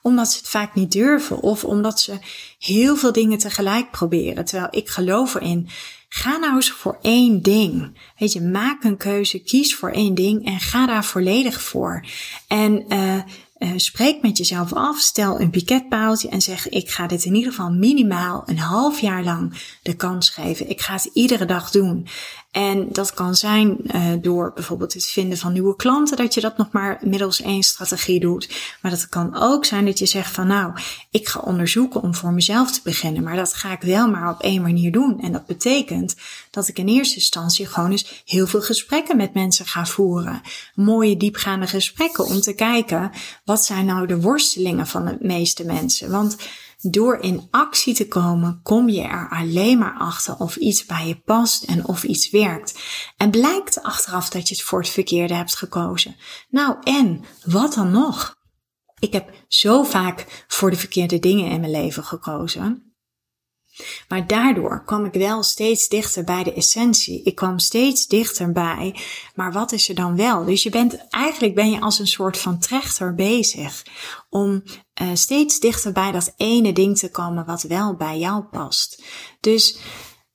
Omdat 0.02 0.32
ze 0.32 0.38
het 0.38 0.48
vaak 0.48 0.76
niet 0.76 0.92
durven. 0.92 1.40
Of 1.40 1.64
omdat 1.64 2.00
ze 2.00 2.18
heel 2.60 2.96
veel 2.96 3.12
dingen 3.12 3.38
tegelijk 3.38 3.92
proberen. 3.92 4.46
Terwijl 4.46 4.68
ik 4.72 4.90
geloof 4.90 5.36
erin. 5.36 5.70
Ga 6.10 6.38
nou 6.38 6.56
eens 6.56 6.72
voor 6.72 6.98
één 7.02 7.42
ding. 7.42 7.98
Weet 8.18 8.34
je, 8.34 8.42
maak 8.42 8.84
een 8.84 8.98
keuze, 8.98 9.40
kies 9.40 9.76
voor 9.76 9.92
één 9.92 10.16
ding 10.16 10.46
en 10.46 10.60
ga 10.60 10.86
daar 10.86 11.06
volledig 11.06 11.62
voor. 11.62 12.06
En 12.48 12.86
uh, 12.94 13.22
uh, 13.60 13.72
spreek 13.76 14.22
met 14.22 14.38
jezelf 14.38 14.74
af, 14.74 14.98
stel 14.98 15.40
een 15.40 15.50
piketpaaltje 15.50 16.30
en 16.30 16.42
zeg: 16.42 16.70
Ik 16.70 16.90
ga 16.90 17.08
dit 17.08 17.26
in 17.26 17.36
ieder 17.36 17.52
geval 17.52 17.72
minimaal 17.72 18.44
een 18.46 18.60
half 18.60 19.00
jaar 19.00 19.24
lang 19.24 19.54
de 19.82 19.94
kans 19.94 20.30
geven. 20.30 20.70
Ik 20.70 20.82
ga 20.82 20.94
het 20.94 21.10
iedere 21.14 21.46
dag 21.46 21.72
doen. 21.72 22.08
En 22.52 22.88
dat 22.92 23.14
kan 23.14 23.36
zijn 23.36 23.78
uh, 23.82 24.14
door 24.22 24.52
bijvoorbeeld 24.54 24.94
het 24.94 25.06
vinden 25.06 25.38
van 25.38 25.54
nieuwe 25.54 25.76
klanten, 25.76 26.18
dat 26.18 26.34
je 26.34 26.42
dat 26.42 26.58
nog 26.58 26.72
maar 26.72 27.00
middels 27.02 27.42
één 27.42 27.64
strategie 27.64 28.20
doet. 28.20 28.50
Maar 28.82 28.92
dat 28.92 29.10
kan 29.10 29.36
ook 29.36 29.66
zijn 29.66 29.86
dat 29.86 30.00
je 30.00 30.06
zegt 30.06 30.34
van 30.34 30.48
nou, 30.48 30.74
ik 31.12 31.28
ga 31.28 31.40
onderzoeken 31.40 32.02
om 32.02 32.16
voor 32.16 32.32
mezelf 32.32 32.72
te 32.72 32.80
beginnen. 32.84 33.24
Maar 33.24 33.36
dat 33.36 33.54
ga 33.54 33.72
ik 33.72 33.82
wel 33.82 34.10
maar 34.10 34.30
op 34.30 34.42
één 34.42 34.62
manier 34.62 34.92
doen. 34.92 35.22
En 35.22 35.32
dat 35.32 35.46
betekent 35.46 36.16
dat 36.50 36.68
ik 36.68 36.78
in 36.78 36.88
eerste 36.88 37.16
instantie 37.16 37.66
gewoon 37.66 37.92
eens 37.92 38.24
heel 38.26 38.48
veel 38.48 38.62
gesprekken 38.62 39.18
met 39.18 39.34
mensen 39.34 39.66
ga 39.66 39.86
voeren. 39.86 40.42
Mooie 40.76 41.18
diepgaande 41.18 41.68
gesprekken 41.68 42.26
om 42.26 42.42
te 42.42 42.54
kijken 42.54 43.12
wat 43.50 43.66
zijn 43.66 43.86
nou 43.86 44.08
de 44.08 44.22
worstelingen 44.22 44.88
van 44.88 45.06
de 45.06 45.18
meeste 45.20 45.66
mensen. 45.66 46.12
Want 46.12 46.38
door 46.82 47.18
in 47.18 47.48
actie 47.52 47.94
te 47.94 48.08
komen, 48.08 48.60
kom 48.64 48.90
je 48.90 49.02
er 49.02 49.30
alleen 49.30 49.78
maar 49.78 49.96
achter 49.98 50.38
of 50.38 50.56
iets 50.56 50.86
bij 50.86 51.08
je 51.08 51.20
past 51.20 51.64
en 51.64 51.88
of 51.88 52.04
iets 52.04 52.30
werkt. 52.30 52.80
En 53.18 53.32
blijkt 53.32 53.84
achteraf 53.84 54.30
dat 54.30 54.48
je 54.48 54.56
het 54.56 54.64
voor 54.64 54.80
het 54.80 54.90
verkeerde 54.90 55.34
hebt 55.34 55.56
gekozen. 55.56 56.16
Nou, 56.50 56.76
en 56.84 57.24
wat 57.46 57.74
dan 57.74 57.92
nog? 57.92 58.36
Ik 59.00 59.14
heb 59.14 59.32
zo 59.48 59.84
vaak 59.84 60.46
voor 60.48 60.70
de 60.70 60.78
verkeerde 60.78 61.20
dingen 61.20 61.52
in 61.52 61.60
mijn 61.60 61.72
leven 61.72 62.04
gekozen. 62.04 62.89
Maar 64.08 64.28
daardoor 64.28 64.84
kwam 64.86 65.06
ik 65.06 65.14
wel 65.14 65.44
steeds 65.44 65.88
dichter 65.88 66.24
bij 66.24 66.44
de 66.44 66.54
essentie. 66.54 67.24
Ik 67.24 67.36
kwam 67.36 67.60
steeds 67.60 68.08
dichterbij. 68.08 68.96
Maar 69.36 69.52
wat 69.52 69.72
is 69.72 69.90
er 69.90 69.96
dan 69.96 70.16
wel? 70.16 70.46
Dus 70.46 70.64
je 70.64 70.70
bent, 70.70 71.08
eigenlijk 71.10 71.56
ben 71.56 71.72
je 71.72 71.82
als 71.82 72.00
een 72.00 72.08
soort 72.08 72.38
van 72.38 72.60
trechter 72.60 73.16
bezig. 73.16 73.86
Om 74.30 74.64
uh, 75.02 75.10
steeds 75.14 75.60
dichter 75.60 75.92
bij 75.92 76.12
dat 76.12 76.34
ene 76.38 76.74
ding 76.74 76.98
te 76.98 77.12
komen 77.12 77.46
wat 77.46 77.62
wel 77.62 77.96
bij 77.96 78.20
jou 78.20 78.44
past. 78.44 79.04
Dus 79.40 79.78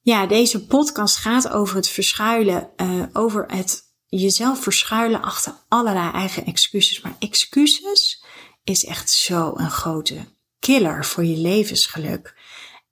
ja, 0.01 0.27
deze 0.27 0.67
podcast 0.67 1.17
gaat 1.17 1.49
over 1.49 1.77
het 1.77 1.89
verschuilen, 1.89 2.71
uh, 2.77 3.03
over 3.13 3.45
het 3.47 3.83
jezelf 4.07 4.63
verschuilen 4.63 5.23
achter 5.23 5.55
allerlei 5.69 6.11
eigen 6.11 6.45
excuses. 6.45 7.01
Maar 7.01 7.17
excuses 7.19 8.25
is 8.65 8.85
echt 8.85 9.11
zo 9.11 9.53
een 9.57 9.71
grote 9.71 10.33
killer 10.59 11.05
voor 11.05 11.25
je 11.25 11.37
levensgeluk 11.37 12.35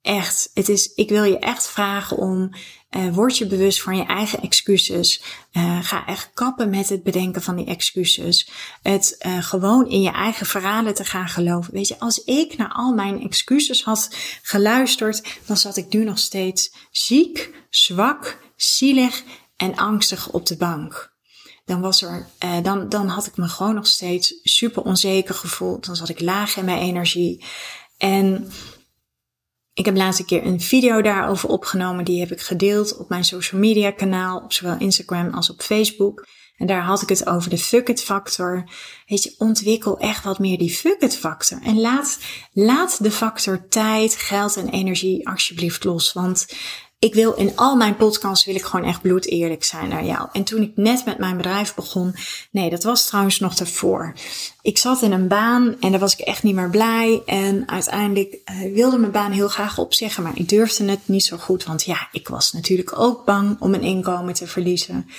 echt, 0.03 0.49
het 0.53 0.69
is, 0.69 0.93
ik 0.93 1.09
wil 1.09 1.23
je 1.23 1.39
echt 1.39 1.67
vragen 1.67 2.17
om, 2.17 2.49
uh, 2.91 3.13
word 3.13 3.37
je 3.37 3.47
bewust 3.47 3.81
van 3.81 3.97
je 3.97 4.05
eigen 4.05 4.41
excuses. 4.41 5.23
Uh, 5.53 5.83
ga 5.83 6.05
echt 6.05 6.31
kappen 6.33 6.69
met 6.69 6.89
het 6.89 7.03
bedenken 7.03 7.41
van 7.41 7.55
die 7.55 7.65
excuses. 7.65 8.49
Het 8.81 9.15
uh, 9.25 9.43
gewoon 9.43 9.89
in 9.89 10.01
je 10.01 10.11
eigen 10.11 10.45
verhalen 10.45 10.93
te 10.93 11.05
gaan 11.05 11.27
geloven. 11.27 11.73
Weet 11.73 11.87
je, 11.87 11.99
als 11.99 12.23
ik 12.23 12.57
naar 12.57 12.71
al 12.73 12.93
mijn 12.93 13.21
excuses 13.21 13.83
had 13.83 14.15
geluisterd, 14.41 15.39
dan 15.45 15.57
zat 15.57 15.77
ik 15.77 15.93
nu 15.93 16.03
nog 16.03 16.19
steeds 16.19 16.73
ziek, 16.91 17.53
zwak, 17.69 18.39
zielig 18.55 19.23
en 19.55 19.75
angstig 19.75 20.29
op 20.29 20.45
de 20.45 20.57
bank. 20.57 21.11
Dan 21.65 21.81
was 21.81 22.01
er, 22.01 22.27
dan, 22.63 22.89
dan 22.89 23.07
had 23.07 23.25
ik 23.25 23.37
me 23.37 23.47
gewoon 23.47 23.75
nog 23.75 23.87
steeds 23.87 24.39
super 24.43 24.81
onzeker 24.81 25.35
gevoeld. 25.35 25.85
Dan 25.85 25.95
zat 25.95 26.09
ik 26.09 26.19
laag 26.19 26.57
in 26.57 26.65
mijn 26.65 26.79
energie. 26.79 27.45
En 27.97 28.51
ik 29.73 29.85
heb 29.85 29.95
laatst 29.95 30.19
een 30.19 30.25
keer 30.25 30.45
een 30.45 30.61
video 30.61 31.01
daarover 31.01 31.49
opgenomen. 31.49 32.05
Die 32.05 32.19
heb 32.19 32.31
ik 32.31 32.41
gedeeld 32.41 32.97
op 32.97 33.09
mijn 33.09 33.23
social 33.23 33.61
media 33.61 33.91
kanaal, 33.91 34.39
op 34.39 34.53
zowel 34.53 34.75
Instagram 34.77 35.33
als 35.33 35.49
op 35.49 35.61
Facebook. 35.61 36.27
En 36.57 36.67
daar 36.67 36.83
had 36.83 37.01
ik 37.01 37.09
het 37.09 37.27
over 37.27 37.49
de 37.49 37.57
fuck 37.57 37.89
it 37.89 38.01
factor. 38.01 38.69
Weet 39.05 39.23
je, 39.23 39.35
ontwikkel 39.37 39.97
echt 39.97 40.23
wat 40.23 40.39
meer 40.39 40.57
die 40.57 40.75
fuck 40.75 41.01
it 41.01 41.17
factor. 41.17 41.61
En 41.61 41.79
laat, 41.79 42.19
laat 42.51 43.03
de 43.03 43.11
factor 43.11 43.67
tijd, 43.67 44.15
geld 44.15 44.55
en 44.55 44.69
energie 44.69 45.27
alsjeblieft 45.27 45.83
los. 45.83 46.13
Want 46.13 46.47
ik 47.03 47.13
wil 47.13 47.33
in 47.33 47.55
al 47.55 47.75
mijn 47.75 47.95
podcasts 47.95 48.45
wil 48.45 48.55
ik 48.55 48.63
gewoon 48.63 48.85
echt 48.85 49.01
bloed 49.01 49.25
eerlijk 49.25 49.63
zijn 49.63 49.89
naar 49.89 50.05
jou. 50.05 50.27
En 50.31 50.43
toen 50.43 50.61
ik 50.61 50.71
net 50.75 51.05
met 51.05 51.17
mijn 51.17 51.37
bedrijf 51.37 51.75
begon, 51.75 52.15
nee, 52.51 52.69
dat 52.69 52.83
was 52.83 53.07
trouwens 53.07 53.39
nog 53.39 53.55
daarvoor. 53.55 54.13
Ik 54.61 54.77
zat 54.77 55.01
in 55.01 55.11
een 55.11 55.27
baan 55.27 55.75
en 55.79 55.91
daar 55.91 55.99
was 55.99 56.13
ik 56.13 56.19
echt 56.19 56.43
niet 56.43 56.55
meer 56.55 56.69
blij. 56.69 57.21
En 57.25 57.69
uiteindelijk 57.69 58.33
uh, 58.33 58.73
wilde 58.73 58.97
mijn 58.97 59.11
baan 59.11 59.31
heel 59.31 59.47
graag 59.47 59.77
opzeggen, 59.77 60.23
maar 60.23 60.37
ik 60.37 60.49
durfde 60.49 60.85
het 60.85 60.99
niet 61.05 61.23
zo 61.23 61.37
goed. 61.37 61.63
Want 61.63 61.83
ja, 61.83 62.07
ik 62.11 62.27
was 62.27 62.51
natuurlijk 62.51 62.99
ook 62.99 63.25
bang 63.25 63.55
om 63.59 63.69
mijn 63.69 63.83
inkomen 63.83 64.33
te 64.33 64.47
verliezen. 64.47 65.09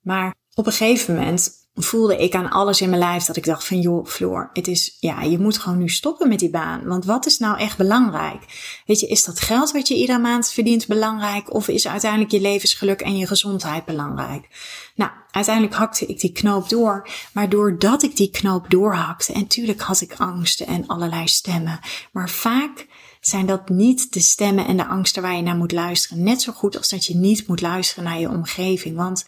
Maar 0.00 0.34
op 0.54 0.66
een 0.66 0.72
gegeven 0.72 1.14
moment 1.14 1.50
voelde 1.74 2.16
ik 2.16 2.34
aan 2.34 2.50
alles 2.50 2.80
in 2.80 2.88
mijn 2.88 3.00
lijf 3.00 3.24
dat 3.24 3.36
ik 3.36 3.44
dacht 3.44 3.64
van 3.64 3.80
joh, 3.80 4.06
Floor, 4.06 4.50
het 4.52 4.68
is, 4.68 4.96
ja, 5.00 5.22
je 5.22 5.38
moet 5.38 5.58
gewoon 5.58 5.78
nu 5.78 5.88
stoppen 5.88 6.28
met 6.28 6.38
die 6.38 6.50
baan. 6.50 6.84
Want 6.84 7.04
wat 7.04 7.26
is 7.26 7.38
nou 7.38 7.58
echt 7.58 7.76
belangrijk? 7.76 8.42
Weet 8.86 9.00
je, 9.00 9.06
is 9.06 9.24
dat 9.24 9.40
geld 9.40 9.72
wat 9.72 9.88
je 9.88 9.94
iedere 9.94 10.18
maand 10.18 10.50
verdient 10.50 10.86
belangrijk? 10.86 11.54
Of 11.54 11.68
is 11.68 11.88
uiteindelijk 11.88 12.30
je 12.30 12.40
levensgeluk 12.40 13.00
en 13.00 13.16
je 13.16 13.26
gezondheid 13.26 13.84
belangrijk? 13.84 14.48
Nou, 14.94 15.10
uiteindelijk 15.30 15.74
hakte 15.74 16.06
ik 16.06 16.20
die 16.20 16.32
knoop 16.32 16.68
door. 16.68 17.08
Maar 17.32 17.48
doordat 17.48 18.02
ik 18.02 18.16
die 18.16 18.30
knoop 18.30 18.70
doorhakte, 18.70 19.32
en 19.32 19.46
tuurlijk 19.46 19.80
had 19.80 20.00
ik 20.00 20.14
angsten 20.16 20.66
en 20.66 20.86
allerlei 20.86 21.28
stemmen. 21.28 21.80
Maar 22.12 22.30
vaak 22.30 22.86
zijn 23.20 23.46
dat 23.46 23.68
niet 23.68 24.12
de 24.12 24.20
stemmen 24.20 24.66
en 24.66 24.76
de 24.76 24.86
angsten 24.86 25.22
waar 25.22 25.36
je 25.36 25.42
naar 25.42 25.56
moet 25.56 25.72
luisteren. 25.72 26.22
Net 26.22 26.42
zo 26.42 26.52
goed 26.52 26.76
als 26.76 26.88
dat 26.88 27.06
je 27.06 27.16
niet 27.16 27.46
moet 27.46 27.60
luisteren 27.60 28.04
naar 28.04 28.18
je 28.18 28.28
omgeving. 28.28 28.96
Want 28.96 29.26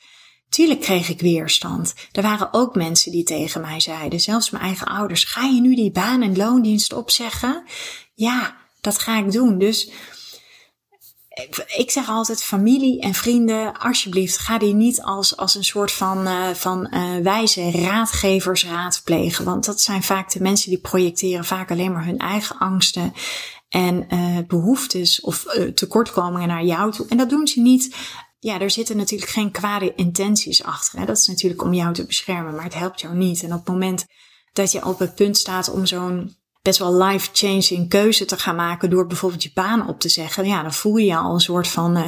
Tuurlijk 0.54 0.80
kreeg 0.80 1.08
ik 1.08 1.20
weerstand. 1.20 1.94
Er 2.12 2.22
waren 2.22 2.52
ook 2.52 2.74
mensen 2.74 3.12
die 3.12 3.24
tegen 3.24 3.60
mij 3.60 3.80
zeiden, 3.80 4.20
zelfs 4.20 4.50
mijn 4.50 4.64
eigen 4.64 4.86
ouders, 4.86 5.24
ga 5.24 5.42
je 5.42 5.60
nu 5.60 5.74
die 5.74 5.90
baan 5.90 6.22
en 6.22 6.36
loondienst 6.36 6.92
opzeggen? 6.92 7.62
Ja, 8.14 8.56
dat 8.80 8.98
ga 8.98 9.18
ik 9.18 9.32
doen. 9.32 9.58
Dus 9.58 9.90
ik 11.76 11.90
zeg 11.90 12.08
altijd 12.08 12.42
familie 12.42 13.00
en 13.00 13.14
vrienden, 13.14 13.78
alsjeblieft, 13.78 14.38
ga 14.38 14.58
die 14.58 14.74
niet 14.74 15.02
als, 15.02 15.36
als 15.36 15.54
een 15.54 15.64
soort 15.64 15.92
van, 15.92 16.26
uh, 16.26 16.48
van 16.50 16.88
uh, 16.90 17.16
wijze 17.22 17.70
raadgevers 17.70 18.66
raadplegen. 18.66 19.44
Want 19.44 19.64
dat 19.64 19.80
zijn 19.80 20.02
vaak 20.02 20.32
de 20.32 20.40
mensen 20.40 20.70
die 20.70 20.80
projecteren 20.80 21.44
vaak 21.44 21.70
alleen 21.70 21.92
maar 21.92 22.04
hun 22.04 22.18
eigen 22.18 22.58
angsten 22.58 23.12
en 23.68 24.06
uh, 24.10 24.38
behoeftes 24.46 25.20
of 25.20 25.44
tekortkomingen 25.74 26.48
naar 26.48 26.64
jou 26.64 26.92
toe. 26.92 27.06
En 27.08 27.16
dat 27.16 27.30
doen 27.30 27.46
ze 27.46 27.60
niet 27.60 27.96
ja, 28.44 28.60
er 28.60 28.70
zitten 28.70 28.96
natuurlijk 28.96 29.30
geen 29.30 29.50
kwade 29.50 29.94
intenties 29.94 30.62
achter. 30.62 30.98
Hè? 30.98 31.04
Dat 31.06 31.18
is 31.18 31.26
natuurlijk 31.26 31.62
om 31.62 31.74
jou 31.74 31.94
te 31.94 32.06
beschermen, 32.06 32.54
maar 32.54 32.64
het 32.64 32.74
helpt 32.74 33.00
jou 33.00 33.14
niet. 33.14 33.42
En 33.42 33.52
op 33.52 33.58
het 33.58 33.68
moment 33.68 34.06
dat 34.52 34.72
je 34.72 34.86
op 34.86 34.98
het 34.98 35.14
punt 35.14 35.36
staat 35.36 35.70
om 35.70 35.86
zo'n 35.86 36.36
best 36.62 36.78
wel 36.78 37.02
life-changing 37.02 37.88
keuze 37.88 38.24
te 38.24 38.38
gaan 38.38 38.56
maken 38.56 38.90
door 38.90 39.06
bijvoorbeeld 39.06 39.42
je 39.42 39.50
baan 39.54 39.88
op 39.88 40.00
te 40.00 40.08
zeggen, 40.08 40.46
ja, 40.46 40.62
dan 40.62 40.72
voel 40.72 40.96
je 40.96 41.06
je 41.06 41.16
al 41.16 41.34
een 41.34 41.40
soort 41.40 41.68
van 41.68 41.96
uh, 41.96 42.06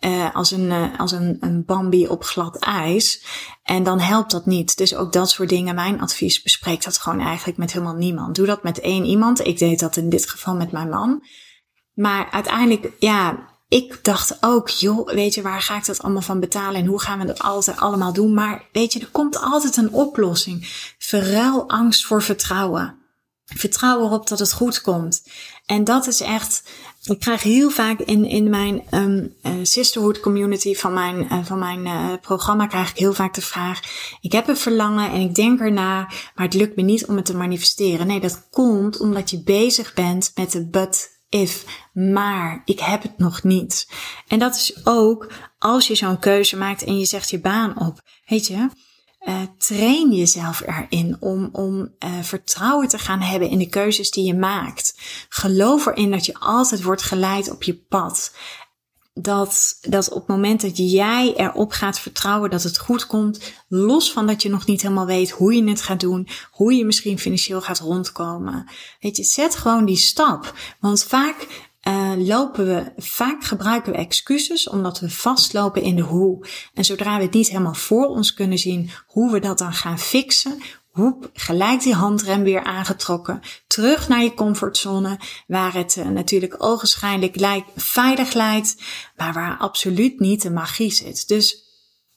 uh, 0.00 0.34
als, 0.34 0.50
een, 0.50 0.70
uh, 0.70 0.98
als 0.98 1.12
een, 1.12 1.36
een 1.40 1.64
Bambi 1.64 2.08
op 2.08 2.24
glad 2.24 2.56
ijs. 2.56 3.24
En 3.62 3.82
dan 3.82 4.00
helpt 4.00 4.30
dat 4.30 4.46
niet. 4.46 4.76
Dus 4.76 4.94
ook 4.94 5.12
dat 5.12 5.30
soort 5.30 5.48
dingen. 5.48 5.74
Mijn 5.74 6.00
advies 6.00 6.42
bespreek 6.42 6.84
dat 6.84 6.98
gewoon 6.98 7.20
eigenlijk 7.20 7.58
met 7.58 7.72
helemaal 7.72 7.94
niemand. 7.96 8.34
Doe 8.34 8.46
dat 8.46 8.62
met 8.62 8.80
één 8.80 9.04
iemand. 9.04 9.46
Ik 9.46 9.58
deed 9.58 9.80
dat 9.80 9.96
in 9.96 10.08
dit 10.08 10.30
geval 10.30 10.54
met 10.54 10.72
mijn 10.72 10.88
man. 10.88 11.22
Maar 11.94 12.30
uiteindelijk, 12.30 12.92
ja, 12.98 13.48
ik 13.68 14.04
dacht 14.04 14.36
ook, 14.40 14.68
joh, 14.68 15.10
weet 15.10 15.34
je, 15.34 15.42
waar 15.42 15.62
ga 15.62 15.76
ik 15.76 15.86
dat 15.86 16.02
allemaal 16.02 16.22
van 16.22 16.40
betalen 16.40 16.80
en 16.80 16.86
hoe 16.86 17.00
gaan 17.00 17.18
we 17.18 17.26
dat 17.26 17.42
altijd 17.42 17.78
allemaal 17.78 18.12
doen? 18.12 18.34
Maar 18.34 18.68
weet 18.72 18.92
je, 18.92 19.00
er 19.00 19.10
komt 19.10 19.40
altijd 19.40 19.76
een 19.76 19.92
oplossing. 19.92 20.68
Verruil 20.98 21.68
angst 21.68 22.06
voor 22.06 22.22
vertrouwen. 22.22 22.98
Vertrouw 23.44 24.00
erop 24.00 24.28
dat 24.28 24.38
het 24.38 24.52
goed 24.52 24.80
komt. 24.80 25.22
En 25.66 25.84
dat 25.84 26.06
is 26.06 26.20
echt, 26.20 26.62
ik 27.02 27.20
krijg 27.20 27.42
heel 27.42 27.70
vaak 27.70 28.00
in, 28.00 28.24
in 28.24 28.50
mijn 28.50 28.82
um, 28.90 29.34
uh, 29.42 29.52
sisterhood 29.62 30.20
community 30.20 30.74
van 30.74 30.92
mijn, 30.92 31.26
uh, 31.32 31.44
van 31.44 31.58
mijn 31.58 31.86
uh, 31.86 32.12
programma 32.20 32.66
krijg 32.66 32.90
ik 32.90 32.96
heel 32.96 33.12
vaak 33.12 33.34
de 33.34 33.40
vraag, 33.40 33.80
ik 34.20 34.32
heb 34.32 34.48
een 34.48 34.56
verlangen 34.56 35.10
en 35.10 35.20
ik 35.20 35.34
denk 35.34 35.60
erna, 35.60 36.00
maar 36.34 36.44
het 36.44 36.54
lukt 36.54 36.76
me 36.76 36.82
niet 36.82 37.06
om 37.06 37.16
het 37.16 37.24
te 37.24 37.36
manifesteren. 37.36 38.06
Nee, 38.06 38.20
dat 38.20 38.48
komt 38.50 39.00
omdat 39.00 39.30
je 39.30 39.42
bezig 39.42 39.94
bent 39.94 40.32
met 40.34 40.52
de 40.52 40.66
but 40.66 41.15
if, 41.28 41.64
maar 41.92 42.62
ik 42.64 42.80
heb 42.80 43.02
het 43.02 43.18
nog 43.18 43.42
niet. 43.42 43.88
En 44.28 44.38
dat 44.38 44.54
is 44.54 44.86
ook 44.86 45.32
als 45.58 45.86
je 45.86 45.94
zo'n 45.94 46.18
keuze 46.18 46.56
maakt 46.56 46.82
en 46.82 46.98
je 46.98 47.04
zegt 47.04 47.30
je 47.30 47.40
baan 47.40 47.80
op. 47.80 48.00
Weet 48.26 48.46
je, 48.46 48.68
uh, 49.28 49.42
train 49.58 50.12
jezelf 50.12 50.62
erin 50.66 51.16
om, 51.20 51.48
om 51.52 51.78
uh, 51.78 52.22
vertrouwen 52.22 52.88
te 52.88 52.98
gaan 52.98 53.20
hebben 53.20 53.48
in 53.48 53.58
de 53.58 53.68
keuzes 53.68 54.10
die 54.10 54.24
je 54.24 54.34
maakt. 54.34 54.94
Geloof 55.28 55.86
erin 55.86 56.10
dat 56.10 56.26
je 56.26 56.38
altijd 56.38 56.82
wordt 56.82 57.02
geleid 57.02 57.50
op 57.50 57.62
je 57.62 57.74
pad 57.74 58.32
dat, 59.18 59.78
dat 59.80 60.10
op 60.10 60.18
het 60.18 60.26
moment 60.26 60.60
dat 60.60 60.76
jij 60.76 61.34
erop 61.36 61.72
gaat 61.72 61.98
vertrouwen 61.98 62.50
dat 62.50 62.62
het 62.62 62.78
goed 62.78 63.06
komt, 63.06 63.52
los 63.68 64.12
van 64.12 64.26
dat 64.26 64.42
je 64.42 64.48
nog 64.48 64.66
niet 64.66 64.82
helemaal 64.82 65.06
weet 65.06 65.30
hoe 65.30 65.54
je 65.54 65.68
het 65.68 65.82
gaat 65.82 66.00
doen, 66.00 66.28
hoe 66.50 66.74
je 66.74 66.84
misschien 66.84 67.18
financieel 67.18 67.60
gaat 67.60 67.78
rondkomen. 67.78 68.70
Weet 69.00 69.16
je, 69.16 69.24
zet 69.24 69.56
gewoon 69.56 69.84
die 69.84 69.96
stap. 69.96 70.54
Want 70.80 71.04
vaak 71.04 71.46
uh, 71.88 72.12
lopen 72.16 72.66
we, 72.66 72.92
vaak 72.96 73.44
gebruiken 73.44 73.92
we 73.92 73.98
excuses 73.98 74.68
omdat 74.68 75.00
we 75.00 75.10
vastlopen 75.10 75.82
in 75.82 75.96
de 75.96 76.02
hoe. 76.02 76.46
En 76.74 76.84
zodra 76.84 77.16
we 77.16 77.22
het 77.22 77.32
niet 77.32 77.48
helemaal 77.48 77.74
voor 77.74 78.06
ons 78.06 78.34
kunnen 78.34 78.58
zien 78.58 78.90
hoe 79.06 79.32
we 79.32 79.40
dat 79.40 79.58
dan 79.58 79.72
gaan 79.72 79.98
fixen, 79.98 80.62
hoep, 80.96 81.30
gelijk 81.32 81.82
die 81.82 81.94
handrem 81.94 82.42
weer 82.42 82.62
aangetrokken. 82.62 83.40
Terug 83.66 84.08
naar 84.08 84.22
je 84.22 84.34
comfortzone, 84.34 85.18
waar 85.46 85.74
het 85.74 85.96
uh, 85.96 86.08
natuurlijk 86.08 86.54
ogenschijnlijk 86.58 87.36
lijkt, 87.36 87.70
veilig 87.76 88.32
lijkt, 88.32 88.76
maar 89.16 89.32
waar 89.32 89.56
absoluut 89.58 90.20
niet 90.20 90.42
de 90.42 90.50
magie 90.50 90.90
zit. 90.90 91.28
Dus 91.28 91.64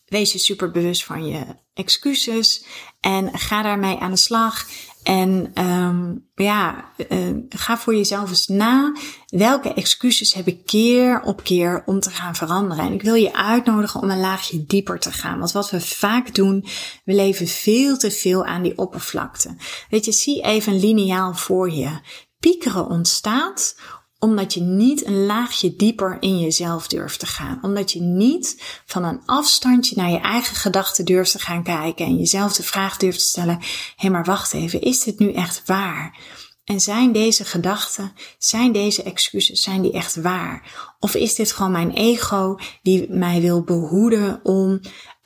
wees 0.06 0.32
je 0.32 0.38
super 0.38 0.72
bewust 0.72 1.04
van 1.04 1.26
je 1.26 1.46
excuses 1.80 2.64
en 3.00 3.38
ga 3.38 3.62
daarmee 3.62 3.98
aan 3.98 4.12
de 4.12 4.18
slag. 4.18 4.66
En 5.04 5.52
um, 5.66 6.28
ja, 6.36 6.92
uh, 7.10 7.38
ga 7.50 7.78
voor 7.78 7.96
jezelf 7.96 8.30
eens 8.30 8.48
na. 8.48 8.96
Welke 9.28 9.74
excuses 9.74 10.34
heb 10.34 10.48
ik 10.48 10.66
keer 10.66 11.22
op 11.22 11.44
keer 11.44 11.84
om 11.86 12.00
te 12.00 12.10
gaan 12.10 12.36
veranderen? 12.36 12.86
En 12.86 12.94
ik 12.94 13.02
wil 13.02 13.14
je 13.14 13.34
uitnodigen 13.34 14.02
om 14.02 14.10
een 14.10 14.20
laagje 14.20 14.66
dieper 14.66 15.00
te 15.00 15.12
gaan. 15.12 15.40
Want 15.40 15.52
wat 15.52 15.70
we 15.70 15.82
vaak 15.82 16.36
doen, 16.36 16.66
we 17.04 17.14
leven 17.14 17.48
veel 17.48 17.98
te 17.98 18.12
veel 18.12 18.46
aan 18.46 18.62
die 18.62 18.78
oppervlakte. 18.78 19.56
Weet 19.90 20.06
je, 20.06 20.12
zie 20.12 20.42
even 20.42 20.80
lineaal 20.80 21.34
voor 21.34 21.72
je. 21.72 22.00
Piekeren 22.40 22.86
ontstaat 22.86 23.76
omdat 24.20 24.54
je 24.54 24.62
niet 24.62 25.06
een 25.06 25.26
laagje 25.26 25.76
dieper 25.76 26.18
in 26.20 26.40
jezelf 26.40 26.88
durft 26.88 27.20
te 27.20 27.26
gaan. 27.26 27.60
Omdat 27.62 27.92
je 27.92 28.02
niet 28.02 28.82
van 28.86 29.04
een 29.04 29.22
afstandje 29.26 29.96
naar 29.96 30.10
je 30.10 30.20
eigen 30.20 30.56
gedachten 30.56 31.06
durft 31.06 31.32
te 31.32 31.40
gaan 31.40 31.64
kijken 31.64 32.06
en 32.06 32.18
jezelf 32.18 32.54
de 32.54 32.64
vraag 32.64 32.98
durft 32.98 33.20
te 33.20 33.26
stellen: 33.26 33.58
hé, 33.60 33.66
hey, 33.96 34.10
maar 34.10 34.26
wacht 34.26 34.54
even, 34.54 34.82
is 34.82 35.04
dit 35.04 35.20
nu 35.20 35.34
echt 35.34 35.62
waar? 35.66 36.18
En 36.64 36.80
zijn 36.80 37.12
deze 37.12 37.46
gedachten, 37.46 38.14
zijn 38.38 38.72
deze 38.72 39.04
excuses, 39.04 39.62
zijn 39.62 39.82
die 39.82 39.92
echt 39.92 40.16
waar? 40.16 40.72
Of 41.00 41.16
is 41.16 41.36
dit 41.36 41.52
gewoon 41.52 41.72
mijn 41.72 41.92
ego 41.92 42.58
die 42.82 43.10
mij 43.10 43.42
wil 43.42 43.64
behoeden 43.64 44.40
om 44.44 44.80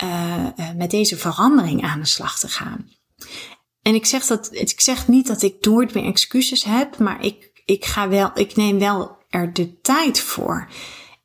uh, 0.04 0.48
met 0.78 0.92
deze 0.92 1.18
verandering 1.18 1.84
aan 1.84 2.00
de 2.00 2.06
slag 2.06 2.40
te 2.40 2.48
gaan? 2.48 2.90
En 3.82 3.96
ik 3.96 4.06
zeg, 4.06 4.26
dat, 4.26 4.50
ik 4.52 4.82
zeg 4.82 5.08
niet 5.08 5.28
dat 5.28 5.42
ik 5.42 5.66
nooit 5.66 5.94
meer 5.94 6.06
excuses 6.06 6.64
heb, 6.64 6.98
maar 6.98 7.26
ik 7.26 7.53
ik 7.66 7.86
ga 7.86 8.10
wel, 8.10 8.32
ik 8.34 8.56
neem 8.56 8.80
wel 8.80 9.18
er 9.30 9.54
de 9.54 9.82
tijd 9.82 10.20
voor. 10.20 10.68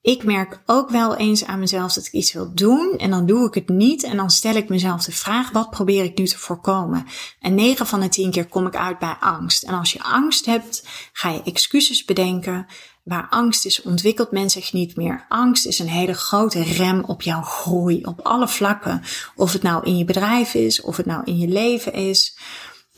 Ik 0.02 0.25
merk 0.25 0.61
ook 0.66 0.90
wel 0.90 1.16
eens 1.16 1.45
aan 1.45 1.59
mezelf 1.59 1.92
dat 1.92 2.07
ik 2.07 2.12
iets 2.12 2.33
wil 2.33 2.54
doen 2.54 2.95
en 2.99 3.11
dan 3.11 3.26
doe 3.26 3.47
ik 3.47 3.54
het 3.54 3.68
niet 3.68 4.02
en 4.02 4.16
dan 4.16 4.30
stel 4.30 4.54
ik 4.54 4.68
mezelf 4.68 5.04
de 5.04 5.12
vraag, 5.12 5.50
wat 5.50 5.71
probeer 5.71 6.04
ik 6.04 6.18
nu 6.18 6.26
te 6.26 6.38
voorkomen? 6.38 7.07
En 7.40 7.54
9 7.54 7.87
van 7.87 8.00
de 8.00 8.09
10 8.09 8.30
keer 8.30 8.47
kom 8.47 8.66
ik 8.66 8.76
uit 8.76 8.99
bij 8.99 9.16
angst. 9.21 9.62
En 9.62 9.75
als 9.75 9.92
je 9.92 10.02
angst 10.02 10.47
hebt, 10.47 10.88
ga 11.12 11.30
je 11.30 11.42
excuses 11.42 12.04
bedenken. 12.04 12.66
Waar 13.02 13.26
angst 13.30 13.66
is, 13.66 13.83
ontwikkelt 13.83 14.30
men 14.30 14.50
zich 14.50 14.73
niet 14.73 14.97
meer. 14.97 15.26
Angst 15.28 15.66
is 15.66 15.78
een 15.78 15.88
hele 15.88 16.14
grote 16.14 16.62
rem 16.62 17.04
op 17.04 17.23
jouw 17.23 17.42
groei, 17.42 18.04
op 18.04 18.21
alle 18.21 18.49
vlakken. 18.49 19.02
Of 19.37 19.52
het 19.52 19.62
nou 19.62 19.85
in 19.85 19.97
je 19.97 20.04
bedrijf 20.04 20.54
is, 20.54 20.80
of 20.80 20.97
het 20.97 21.07
nou 21.07 21.23
in 21.25 21.38
je 21.38 21.49
leven 21.49 21.92
is. 21.92 22.38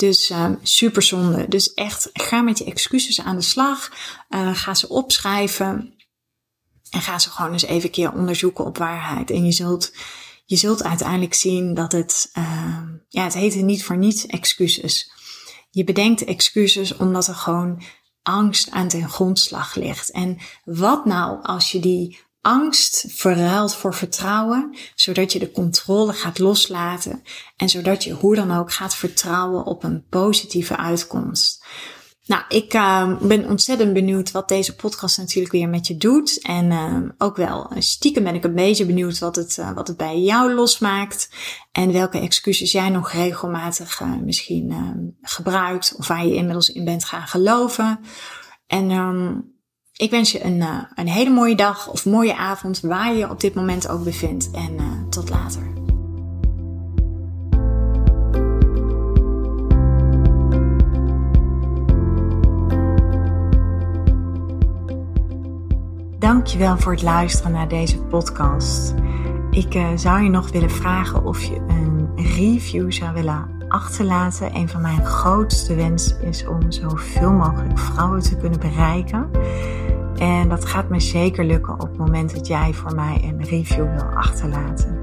Dus 0.00 0.30
uh, 0.30 0.50
super 0.62 1.02
zonde. 1.02 1.48
Dus 1.48 1.74
echt, 1.74 2.10
ga 2.12 2.40
met 2.40 2.58
je 2.58 2.64
excuses 2.64 3.20
aan 3.20 3.36
de 3.36 3.42
slag. 3.42 3.92
Uh, 4.30 4.54
ga 4.54 4.74
ze 4.74 4.88
opschrijven. 4.88 5.94
En 6.90 7.00
ga 7.00 7.18
ze 7.18 7.30
gewoon 7.30 7.52
eens 7.52 7.64
even 7.64 7.90
keer 7.90 8.12
onderzoeken 8.12 8.64
op 8.64 8.78
waarheid. 8.78 9.30
En 9.30 9.44
je 9.44 9.52
zult, 9.52 9.92
je 10.44 10.56
zult 10.56 10.82
uiteindelijk 10.82 11.34
zien 11.34 11.74
dat 11.74 11.92
het, 11.92 12.30
uh, 12.38 12.82
ja, 13.08 13.24
het 13.24 13.34
heet 13.34 13.54
niet 13.54 13.84
voor 13.84 13.96
niets 13.96 14.26
excuses. 14.26 15.12
Je 15.70 15.84
bedenkt 15.84 16.24
excuses 16.24 16.96
omdat 16.96 17.26
er 17.26 17.34
gewoon 17.34 17.82
angst 18.22 18.70
aan 18.70 18.88
ten 18.88 19.08
grondslag 19.08 19.74
ligt. 19.74 20.10
En 20.10 20.38
wat 20.64 21.04
nou 21.04 21.42
als 21.42 21.72
je 21.72 21.80
die 21.80 22.18
angst 22.40 23.04
verruilt 23.08 23.74
voor 23.74 23.94
vertrouwen, 23.94 24.76
zodat 24.94 25.32
je 25.32 25.38
de 25.38 25.50
controle 25.50 26.12
gaat 26.12 26.38
loslaten 26.38 27.22
en 27.56 27.68
zodat 27.68 28.04
je 28.04 28.12
hoe 28.12 28.34
dan 28.34 28.56
ook 28.56 28.72
gaat 28.72 28.94
vertrouwen 28.94 29.64
op 29.64 29.84
een 29.84 30.04
positieve 30.08 30.76
uitkomst. 30.76 31.64
Nou, 32.26 32.42
ik 32.48 32.74
uh, 32.74 33.18
ben 33.20 33.48
ontzettend 33.48 33.92
benieuwd 33.92 34.30
wat 34.30 34.48
deze 34.48 34.76
podcast 34.76 35.18
natuurlijk 35.18 35.52
weer 35.52 35.68
met 35.68 35.86
je 35.86 35.96
doet. 35.96 36.42
En 36.42 36.70
uh, 36.70 36.96
ook 37.18 37.36
wel 37.36 37.72
stiekem 37.78 38.22
ben 38.22 38.34
ik 38.34 38.44
een 38.44 38.54
beetje 38.54 38.86
benieuwd 38.86 39.18
wat 39.18 39.36
het, 39.36 39.58
wat 39.74 39.88
het 39.88 39.96
bij 39.96 40.20
jou 40.20 40.54
losmaakt. 40.54 41.28
En 41.72 41.92
welke 41.92 42.18
excuses 42.18 42.72
jij 42.72 42.88
nog 42.88 43.12
regelmatig 43.12 44.00
misschien 44.24 44.74
gebruikt. 45.22 45.94
Of 45.96 46.06
waar 46.06 46.26
je 46.26 46.34
inmiddels 46.34 46.68
in 46.68 46.84
bent 46.84 47.04
gaan 47.04 47.26
geloven. 47.26 48.00
En 48.66 48.90
um, 48.90 49.59
ik 50.00 50.10
wens 50.10 50.32
je 50.32 50.44
een, 50.44 50.64
een 50.94 51.08
hele 51.08 51.30
mooie 51.30 51.54
dag 51.54 51.88
of 51.88 52.06
mooie 52.06 52.36
avond 52.36 52.80
waar 52.80 53.12
je 53.12 53.18
je 53.18 53.30
op 53.30 53.40
dit 53.40 53.54
moment 53.54 53.88
ook 53.88 54.04
bevindt. 54.04 54.50
En 54.50 54.76
tot 55.08 55.30
later. 55.30 55.62
Dankjewel 66.18 66.78
voor 66.78 66.92
het 66.92 67.02
luisteren 67.02 67.52
naar 67.52 67.68
deze 67.68 67.98
podcast. 67.98 68.94
Ik 69.50 69.74
uh, 69.74 69.88
zou 69.94 70.22
je 70.22 70.28
nog 70.28 70.50
willen 70.50 70.70
vragen 70.70 71.24
of 71.24 71.42
je 71.42 71.56
een 71.68 72.08
review 72.16 72.92
zou 72.92 73.12
willen 73.12 73.48
achterlaten. 73.68 74.54
Een 74.54 74.68
van 74.68 74.80
mijn 74.80 75.04
grootste 75.04 75.74
wensen 75.74 76.22
is 76.22 76.46
om 76.46 76.72
zoveel 76.72 77.32
mogelijk 77.32 77.78
vrouwen 77.78 78.20
te 78.20 78.36
kunnen 78.36 78.60
bereiken. 78.60 79.30
En 80.20 80.48
dat 80.48 80.64
gaat 80.64 80.88
me 80.88 81.00
zeker 81.00 81.44
lukken 81.44 81.72
op 81.72 81.88
het 81.88 81.96
moment 81.96 82.34
dat 82.34 82.46
jij 82.46 82.72
voor 82.72 82.94
mij 82.94 83.20
een 83.24 83.44
review 83.44 83.92
wil 83.92 84.04
achterlaten. 84.14 84.98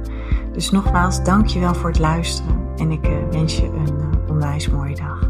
Dus 0.52 0.72
nogmaals, 0.72 1.24
dankjewel 1.24 1.74
voor 1.74 1.90
het 1.90 2.00
luisteren 2.00 2.56
en 2.76 2.92
ik 2.92 3.08
uh, 3.08 3.14
wens 3.32 3.58
je 3.58 3.66
een 3.66 4.00
uh, 4.00 4.30
onwijs 4.30 4.70
mooie 4.70 4.96
dag. 4.96 5.27